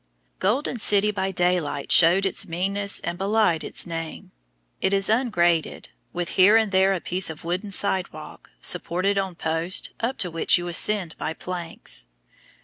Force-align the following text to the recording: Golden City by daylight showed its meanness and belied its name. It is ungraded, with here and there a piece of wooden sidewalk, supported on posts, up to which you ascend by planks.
Golden 0.39 0.79
City 0.79 1.11
by 1.11 1.29
daylight 1.29 1.91
showed 1.91 2.25
its 2.25 2.47
meanness 2.47 3.01
and 3.01 3.19
belied 3.19 3.63
its 3.63 3.85
name. 3.85 4.31
It 4.81 4.93
is 4.93 5.09
ungraded, 5.09 5.89
with 6.11 6.29
here 6.29 6.57
and 6.57 6.71
there 6.71 6.93
a 6.93 6.99
piece 6.99 7.29
of 7.29 7.43
wooden 7.43 7.69
sidewalk, 7.69 8.49
supported 8.61 9.19
on 9.19 9.35
posts, 9.35 9.91
up 9.99 10.17
to 10.17 10.31
which 10.31 10.57
you 10.57 10.67
ascend 10.67 11.15
by 11.19 11.33
planks. 11.33 12.07